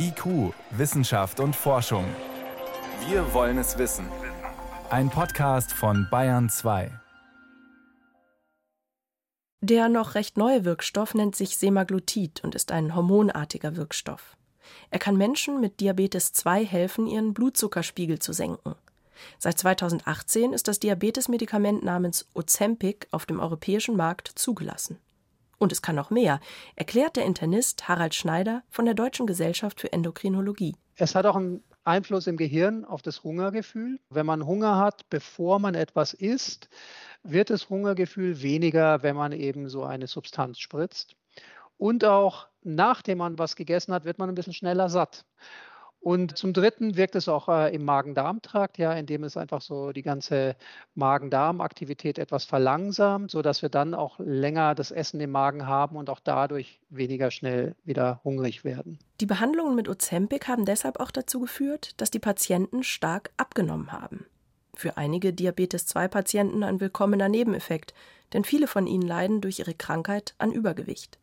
IQ, 0.00 0.54
Wissenschaft 0.70 1.40
und 1.40 1.56
Forschung. 1.56 2.04
Wir 3.08 3.34
wollen 3.34 3.58
es 3.58 3.78
wissen. 3.78 4.06
Ein 4.90 5.10
Podcast 5.10 5.72
von 5.72 6.06
Bayern 6.08 6.48
2. 6.48 6.92
Der 9.60 9.88
noch 9.88 10.14
recht 10.14 10.36
neue 10.36 10.64
Wirkstoff 10.64 11.14
nennt 11.14 11.34
sich 11.34 11.56
Semaglutid 11.56 12.44
und 12.44 12.54
ist 12.54 12.70
ein 12.70 12.94
hormonartiger 12.94 13.74
Wirkstoff. 13.74 14.36
Er 14.90 15.00
kann 15.00 15.16
Menschen 15.16 15.60
mit 15.60 15.80
Diabetes 15.80 16.32
2 16.32 16.64
helfen, 16.64 17.08
ihren 17.08 17.34
Blutzuckerspiegel 17.34 18.20
zu 18.20 18.32
senken. 18.32 18.76
Seit 19.38 19.58
2018 19.58 20.52
ist 20.52 20.68
das 20.68 20.78
Diabetesmedikament 20.78 21.82
namens 21.82 22.28
Ozempic 22.34 23.08
auf 23.10 23.26
dem 23.26 23.40
europäischen 23.40 23.96
Markt 23.96 24.28
zugelassen. 24.36 25.00
Und 25.58 25.72
es 25.72 25.82
kann 25.82 25.96
noch 25.96 26.10
mehr, 26.10 26.40
erklärt 26.76 27.16
der 27.16 27.24
Internist 27.24 27.88
Harald 27.88 28.14
Schneider 28.14 28.62
von 28.70 28.84
der 28.84 28.94
Deutschen 28.94 29.26
Gesellschaft 29.26 29.80
für 29.80 29.92
Endokrinologie. 29.92 30.76
Es 30.94 31.14
hat 31.14 31.26
auch 31.26 31.36
einen 31.36 31.62
Einfluss 31.84 32.26
im 32.26 32.36
Gehirn 32.36 32.84
auf 32.84 33.02
das 33.02 33.24
Hungergefühl. 33.24 33.98
Wenn 34.10 34.26
man 34.26 34.46
Hunger 34.46 34.76
hat, 34.76 35.08
bevor 35.10 35.58
man 35.58 35.74
etwas 35.74 36.14
isst, 36.14 36.68
wird 37.22 37.50
das 37.50 37.68
Hungergefühl 37.68 38.42
weniger, 38.42 39.02
wenn 39.02 39.16
man 39.16 39.32
eben 39.32 39.68
so 39.68 39.84
eine 39.84 40.06
Substanz 40.06 40.58
spritzt. 40.58 41.16
Und 41.76 42.04
auch 42.04 42.48
nachdem 42.62 43.18
man 43.18 43.38
was 43.38 43.56
gegessen 43.56 43.94
hat, 43.94 44.04
wird 44.04 44.18
man 44.18 44.28
ein 44.28 44.34
bisschen 44.34 44.52
schneller 44.52 44.88
satt. 44.88 45.24
Und 46.00 46.38
zum 46.38 46.52
Dritten 46.52 46.96
wirkt 46.96 47.16
es 47.16 47.28
auch 47.28 47.48
äh, 47.48 47.74
im 47.74 47.84
Magen-Darm-Trakt, 47.84 48.78
ja, 48.78 48.92
indem 48.92 49.24
es 49.24 49.36
einfach 49.36 49.60
so 49.60 49.90
die 49.92 50.02
ganze 50.02 50.54
Magen-Darm-Aktivität 50.94 52.18
etwas 52.18 52.44
verlangsamt, 52.44 53.30
sodass 53.30 53.62
wir 53.62 53.68
dann 53.68 53.94
auch 53.94 54.18
länger 54.20 54.74
das 54.74 54.90
Essen 54.90 55.20
im 55.20 55.32
Magen 55.32 55.66
haben 55.66 55.96
und 55.96 56.08
auch 56.08 56.20
dadurch 56.20 56.80
weniger 56.88 57.30
schnell 57.30 57.74
wieder 57.84 58.20
hungrig 58.22 58.64
werden. 58.64 58.98
Die 59.20 59.26
Behandlungen 59.26 59.74
mit 59.74 59.88
Ozempic 59.88 60.46
haben 60.46 60.64
deshalb 60.64 61.00
auch 61.00 61.10
dazu 61.10 61.40
geführt, 61.40 62.00
dass 62.00 62.10
die 62.10 62.20
Patienten 62.20 62.84
stark 62.84 63.30
abgenommen 63.36 63.90
haben. 63.90 64.26
Für 64.74 64.96
einige 64.96 65.32
Diabetes-2-Patienten 65.32 66.62
ein 66.62 66.80
willkommener 66.80 67.28
Nebeneffekt, 67.28 67.92
denn 68.32 68.44
viele 68.44 68.68
von 68.68 68.86
ihnen 68.86 69.06
leiden 69.06 69.40
durch 69.40 69.58
ihre 69.58 69.74
Krankheit 69.74 70.34
an 70.38 70.52
Übergewicht. 70.52 71.18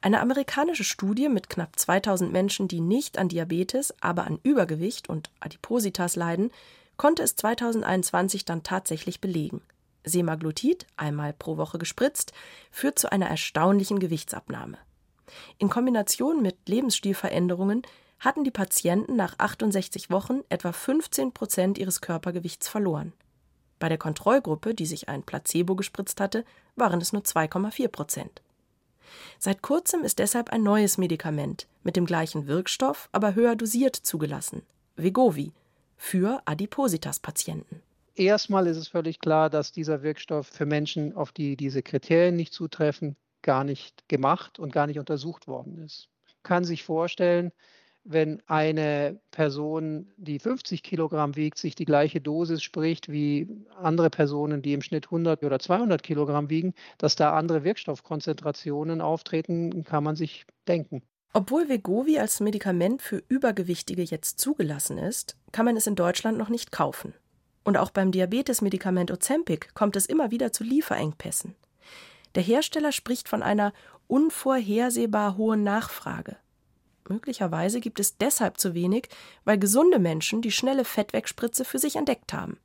Eine 0.00 0.20
amerikanische 0.20 0.84
Studie 0.84 1.28
mit 1.28 1.48
knapp 1.48 1.76
2000 1.76 2.32
Menschen, 2.32 2.68
die 2.68 2.80
nicht 2.80 3.18
an 3.18 3.28
Diabetes, 3.28 3.92
aber 4.00 4.26
an 4.26 4.38
Übergewicht 4.44 5.08
und 5.08 5.30
Adipositas 5.40 6.14
leiden, 6.14 6.52
konnte 6.96 7.24
es 7.24 7.34
2021 7.34 8.44
dann 8.44 8.62
tatsächlich 8.62 9.20
belegen. 9.20 9.60
Semaglutid, 10.04 10.86
einmal 10.96 11.32
pro 11.32 11.56
Woche 11.56 11.78
gespritzt, 11.78 12.32
führt 12.70 12.98
zu 12.98 13.10
einer 13.10 13.28
erstaunlichen 13.28 13.98
Gewichtsabnahme. 13.98 14.78
In 15.58 15.68
Kombination 15.68 16.42
mit 16.42 16.68
Lebensstilveränderungen 16.68 17.82
hatten 18.20 18.44
die 18.44 18.52
Patienten 18.52 19.16
nach 19.16 19.34
68 19.38 20.10
Wochen 20.10 20.42
etwa 20.48 20.72
15 20.72 21.32
Prozent 21.32 21.76
ihres 21.76 22.00
Körpergewichts 22.00 22.68
verloren. 22.68 23.12
Bei 23.80 23.88
der 23.88 23.98
Kontrollgruppe, 23.98 24.74
die 24.74 24.86
sich 24.86 25.08
ein 25.08 25.24
Placebo 25.24 25.74
gespritzt 25.74 26.20
hatte, 26.20 26.44
waren 26.76 27.00
es 27.00 27.12
nur 27.12 27.22
2,4 27.22 27.88
Prozent. 27.88 28.42
Seit 29.38 29.62
kurzem 29.62 30.02
ist 30.02 30.18
deshalb 30.18 30.50
ein 30.50 30.62
neues 30.62 30.98
Medikament 30.98 31.66
mit 31.82 31.96
dem 31.96 32.06
gleichen 32.06 32.46
Wirkstoff, 32.46 33.08
aber 33.12 33.34
höher 33.34 33.56
dosiert 33.56 33.96
zugelassen, 33.96 34.62
Vegovi, 34.96 35.52
für 35.96 36.42
Adipositas-Patienten. 36.44 37.82
Erstmal 38.14 38.66
ist 38.66 38.76
es 38.76 38.88
völlig 38.88 39.20
klar, 39.20 39.48
dass 39.48 39.72
dieser 39.72 40.02
Wirkstoff 40.02 40.48
für 40.48 40.66
Menschen, 40.66 41.14
auf 41.14 41.32
die 41.32 41.56
diese 41.56 41.82
Kriterien 41.82 42.36
nicht 42.36 42.52
zutreffen, 42.52 43.16
gar 43.42 43.64
nicht 43.64 44.08
gemacht 44.08 44.58
und 44.58 44.72
gar 44.72 44.86
nicht 44.86 44.98
untersucht 44.98 45.46
worden 45.46 45.78
ist. 45.84 46.08
Man 46.26 46.34
kann 46.42 46.64
sich 46.64 46.82
vorstellen, 46.82 47.52
wenn 48.10 48.42
eine 48.46 49.20
Person, 49.30 50.10
die 50.16 50.38
50 50.38 50.82
Kilogramm 50.82 51.36
wiegt, 51.36 51.58
sich 51.58 51.74
die 51.74 51.84
gleiche 51.84 52.20
Dosis 52.20 52.62
spricht 52.62 53.10
wie 53.10 53.46
andere 53.80 54.08
Personen, 54.08 54.62
die 54.62 54.72
im 54.72 54.80
Schnitt 54.80 55.06
100 55.06 55.44
oder 55.44 55.58
200 55.58 56.02
Kilogramm 56.02 56.48
wiegen, 56.48 56.74
dass 56.96 57.16
da 57.16 57.34
andere 57.34 57.64
Wirkstoffkonzentrationen 57.64 59.02
auftreten, 59.02 59.84
kann 59.84 60.04
man 60.04 60.16
sich 60.16 60.46
denken. 60.66 61.02
Obwohl 61.34 61.68
Vegovi 61.68 62.18
als 62.18 62.40
Medikament 62.40 63.02
für 63.02 63.22
Übergewichtige 63.28 64.02
jetzt 64.02 64.38
zugelassen 64.38 64.96
ist, 64.96 65.36
kann 65.52 65.66
man 65.66 65.76
es 65.76 65.86
in 65.86 65.94
Deutschland 65.94 66.38
noch 66.38 66.48
nicht 66.48 66.72
kaufen. 66.72 67.12
Und 67.62 67.76
auch 67.76 67.90
beim 67.90 68.10
Diabetesmedikament 68.10 69.10
Ozempic 69.10 69.68
kommt 69.74 69.96
es 69.96 70.06
immer 70.06 70.30
wieder 70.30 70.52
zu 70.52 70.64
Lieferengpässen. 70.64 71.54
Der 72.34 72.42
Hersteller 72.42 72.92
spricht 72.92 73.28
von 73.28 73.42
einer 73.42 73.74
unvorhersehbar 74.06 75.36
hohen 75.36 75.62
Nachfrage. 75.62 76.36
Möglicherweise 77.08 77.80
gibt 77.80 78.00
es 78.00 78.16
deshalb 78.18 78.58
zu 78.58 78.74
wenig, 78.74 79.08
weil 79.44 79.58
gesunde 79.58 79.98
Menschen 79.98 80.42
die 80.42 80.52
schnelle 80.52 80.84
Fettwegspritze 80.84 81.64
für 81.64 81.78
sich 81.78 81.96
entdeckt 81.96 82.32
haben. 82.32 82.58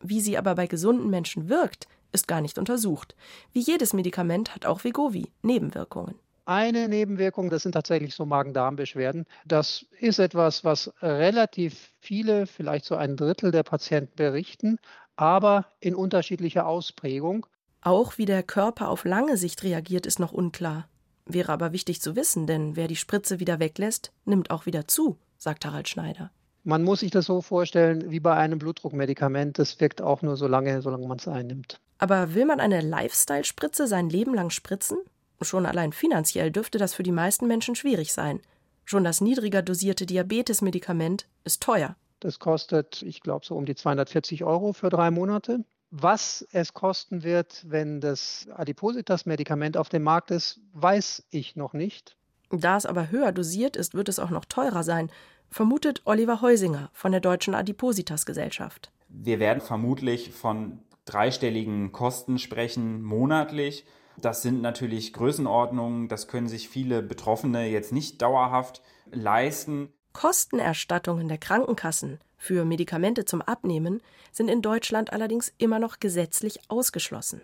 Wie 0.00 0.20
sie 0.20 0.36
aber 0.36 0.54
bei 0.54 0.66
gesunden 0.66 1.10
Menschen 1.10 1.48
wirkt, 1.48 1.88
ist 2.12 2.28
gar 2.28 2.40
nicht 2.40 2.58
untersucht. 2.58 3.14
Wie 3.52 3.60
jedes 3.60 3.92
Medikament 3.92 4.54
hat 4.54 4.66
auch 4.66 4.84
Vegovi 4.84 5.32
Nebenwirkungen. 5.42 6.14
Eine 6.46 6.88
Nebenwirkung, 6.88 7.48
das 7.48 7.62
sind 7.62 7.72
tatsächlich 7.72 8.14
so 8.14 8.26
Magen-Darm-Beschwerden. 8.26 9.24
Das 9.46 9.86
ist 9.98 10.18
etwas, 10.18 10.62
was 10.62 10.92
relativ 11.00 11.92
viele, 12.00 12.46
vielleicht 12.46 12.84
so 12.84 12.96
ein 12.96 13.16
Drittel 13.16 13.50
der 13.50 13.62
Patienten 13.62 14.14
berichten, 14.16 14.78
aber 15.16 15.66
in 15.80 15.94
unterschiedlicher 15.94 16.66
Ausprägung. 16.66 17.46
Auch 17.80 18.18
wie 18.18 18.26
der 18.26 18.42
Körper 18.42 18.88
auf 18.88 19.04
lange 19.04 19.38
Sicht 19.38 19.62
reagiert, 19.62 20.04
ist 20.04 20.18
noch 20.18 20.32
unklar. 20.32 20.86
Wäre 21.26 21.52
aber 21.52 21.72
wichtig 21.72 22.02
zu 22.02 22.16
wissen, 22.16 22.46
denn 22.46 22.76
wer 22.76 22.88
die 22.88 22.96
Spritze 22.96 23.40
wieder 23.40 23.58
weglässt, 23.58 24.12
nimmt 24.24 24.50
auch 24.50 24.66
wieder 24.66 24.86
zu, 24.86 25.16
sagt 25.38 25.64
Harald 25.64 25.88
Schneider. 25.88 26.30
Man 26.64 26.82
muss 26.82 27.00
sich 27.00 27.10
das 27.10 27.26
so 27.26 27.42
vorstellen 27.42 28.10
wie 28.10 28.20
bei 28.20 28.34
einem 28.34 28.58
Blutdruckmedikament. 28.58 29.58
Das 29.58 29.80
wirkt 29.80 30.00
auch 30.00 30.22
nur 30.22 30.36
so 30.36 30.46
lange, 30.46 30.80
solange 30.80 31.06
man 31.06 31.18
es 31.18 31.28
einnimmt. 31.28 31.80
Aber 31.98 32.34
will 32.34 32.46
man 32.46 32.60
eine 32.60 32.80
Lifestyle-Spritze 32.80 33.86
sein 33.86 34.08
Leben 34.08 34.34
lang 34.34 34.50
spritzen? 34.50 34.98
Schon 35.40 35.66
allein 35.66 35.92
finanziell 35.92 36.50
dürfte 36.50 36.78
das 36.78 36.94
für 36.94 37.02
die 37.02 37.12
meisten 37.12 37.46
Menschen 37.46 37.74
schwierig 37.74 38.12
sein. 38.12 38.40
Schon 38.84 39.04
das 39.04 39.20
niedriger 39.20 39.62
dosierte 39.62 40.06
Diabetesmedikament 40.06 41.26
ist 41.44 41.62
teuer. 41.62 41.96
Das 42.20 42.38
kostet, 42.38 43.02
ich 43.02 43.20
glaube, 43.20 43.44
so 43.44 43.54
um 43.54 43.66
die 43.66 43.74
240 43.74 44.44
Euro 44.44 44.72
für 44.72 44.88
drei 44.88 45.10
Monate. 45.10 45.64
Was 45.96 46.44
es 46.50 46.74
kosten 46.74 47.22
wird, 47.22 47.64
wenn 47.68 48.00
das 48.00 48.48
Adipositas-Medikament 48.52 49.76
auf 49.76 49.88
dem 49.88 50.02
Markt 50.02 50.32
ist, 50.32 50.58
weiß 50.72 51.22
ich 51.30 51.54
noch 51.54 51.72
nicht. 51.72 52.16
Da 52.50 52.76
es 52.76 52.84
aber 52.84 53.12
höher 53.12 53.30
dosiert 53.30 53.76
ist, 53.76 53.94
wird 53.94 54.08
es 54.08 54.18
auch 54.18 54.30
noch 54.30 54.44
teurer 54.44 54.82
sein, 54.82 55.08
vermutet 55.50 56.02
Oliver 56.04 56.40
Heusinger 56.40 56.90
von 56.92 57.12
der 57.12 57.20
Deutschen 57.20 57.54
Adipositas-Gesellschaft. 57.54 58.90
Wir 59.08 59.38
werden 59.38 59.60
vermutlich 59.60 60.32
von 60.32 60.80
dreistelligen 61.04 61.92
Kosten 61.92 62.40
sprechen 62.40 63.00
monatlich. 63.04 63.86
Das 64.20 64.42
sind 64.42 64.62
natürlich 64.62 65.12
Größenordnungen, 65.12 66.08
das 66.08 66.26
können 66.26 66.48
sich 66.48 66.68
viele 66.68 67.04
Betroffene 67.04 67.66
jetzt 67.68 67.92
nicht 67.92 68.20
dauerhaft 68.20 68.82
leisten. 69.12 69.92
Kostenerstattungen 70.12 71.28
der 71.28 71.38
Krankenkassen 71.38 72.18
für 72.44 72.66
Medikamente 72.66 73.24
zum 73.24 73.40
Abnehmen 73.40 74.02
sind 74.30 74.48
in 74.48 74.60
Deutschland 74.60 75.14
allerdings 75.14 75.54
immer 75.56 75.78
noch 75.78 75.98
gesetzlich 75.98 76.60
ausgeschlossen. 76.68 77.40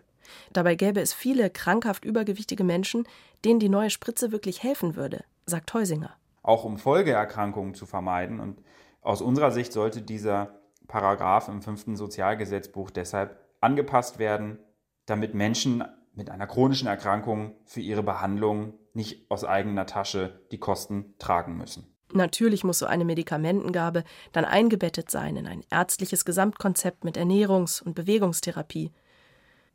Dabei 0.52 0.74
gäbe 0.74 1.00
es 1.00 1.14
viele 1.14 1.48
krankhaft 1.48 2.04
übergewichtige 2.04 2.64
Menschen, 2.64 3.08
denen 3.44 3.60
die 3.60 3.70
neue 3.70 3.88
Spritze 3.88 4.30
wirklich 4.30 4.62
helfen 4.62 4.96
würde, 4.96 5.24
sagt 5.46 5.72
Heusinger. 5.72 6.14
Auch 6.42 6.64
um 6.64 6.76
Folgeerkrankungen 6.76 7.74
zu 7.74 7.86
vermeiden. 7.86 8.40
Und 8.40 8.62
aus 9.00 9.22
unserer 9.22 9.50
Sicht 9.50 9.72
sollte 9.72 10.02
dieser 10.02 10.60
Paragraph 10.86 11.48
im 11.48 11.62
fünften 11.62 11.96
Sozialgesetzbuch 11.96 12.90
deshalb 12.90 13.38
angepasst 13.62 14.18
werden, 14.18 14.58
damit 15.06 15.34
Menschen 15.34 15.82
mit 16.14 16.28
einer 16.28 16.46
chronischen 16.46 16.88
Erkrankung 16.88 17.54
für 17.64 17.80
ihre 17.80 18.02
Behandlung 18.02 18.74
nicht 18.92 19.30
aus 19.30 19.44
eigener 19.44 19.86
Tasche 19.86 20.40
die 20.50 20.58
Kosten 20.58 21.14
tragen 21.18 21.56
müssen. 21.56 21.90
Natürlich 22.12 22.64
muss 22.64 22.80
so 22.80 22.86
eine 22.86 23.04
Medikamentengabe 23.04 24.04
dann 24.32 24.44
eingebettet 24.44 25.10
sein 25.10 25.36
in 25.36 25.46
ein 25.46 25.64
ärztliches 25.70 26.24
Gesamtkonzept 26.24 27.04
mit 27.04 27.16
Ernährungs- 27.16 27.82
und 27.82 27.94
Bewegungstherapie. 27.94 28.90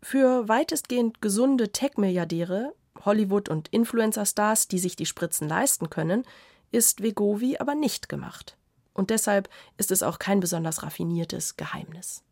Für 0.02 0.48
weitestgehend 0.48 1.22
gesunde 1.22 1.72
Tech-Milliardäre, 1.72 2.74
Hollywood- 3.04 3.50
und 3.50 3.70
Influencer-Stars, 3.70 4.68
die 4.68 4.80
sich 4.80 4.96
die 4.96 5.06
Spritzen 5.06 5.48
leisten 5.48 5.90
können, 5.90 6.24
ist 6.72 7.02
Vegovi 7.02 7.58
aber 7.58 7.76
nicht 7.76 8.10
gemacht. 8.10 8.58
Und 8.94 9.10
deshalb 9.10 9.50
ist 9.78 9.92
es 9.92 10.04
auch 10.04 10.20
kein 10.20 10.40
besonders 10.40 10.84
raffiniertes 10.84 11.58
Geheimnis. 11.58 12.25